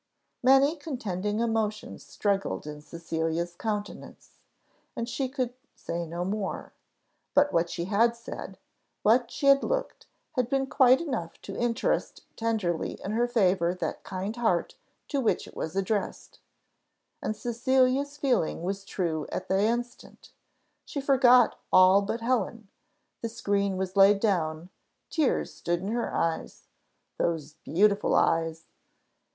Many 0.41 0.77
contending 0.77 1.41
emotions 1.41 2.03
struggled 2.03 2.65
in 2.65 2.81
Cecilia's 2.81 3.53
countenance, 3.55 4.39
and 4.95 5.07
she 5.07 5.29
could 5.29 5.53
say 5.75 6.07
no 6.07 6.25
more: 6.25 6.73
but 7.35 7.53
what 7.53 7.69
she 7.69 7.85
had 7.85 8.15
said, 8.15 8.57
what 9.03 9.29
she 9.29 9.45
had 9.45 9.61
looked, 9.63 10.07
had 10.31 10.49
been 10.49 10.65
quite 10.65 11.01
enough 11.01 11.39
to 11.43 11.55
interest 11.55 12.23
tenderly 12.35 12.93
in 13.03 13.11
her 13.11 13.27
favour 13.27 13.75
that 13.75 14.01
kind 14.03 14.35
heart 14.37 14.73
to 15.09 15.19
which 15.21 15.47
it 15.47 15.55
was 15.55 15.75
addressed; 15.75 16.39
and 17.21 17.37
Cecilia's 17.37 18.17
feeling 18.17 18.63
was 18.63 18.83
true 18.83 19.27
at 19.31 19.49
the 19.49 19.59
instant; 19.59 20.31
she 20.83 20.99
forgot 20.99 21.59
all 21.71 22.01
but 22.01 22.21
Helen; 22.21 22.69
the 23.21 23.29
screen 23.29 23.77
was 23.77 23.95
laid 23.95 24.19
down; 24.19 24.71
tears 25.11 25.53
stood 25.53 25.79
in 25.81 25.89
her 25.89 26.11
eyes 26.11 26.69
those 27.19 27.53
beautiful 27.53 28.15
eyes! 28.15 28.65